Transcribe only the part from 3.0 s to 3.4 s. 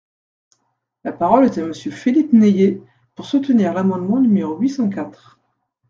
pour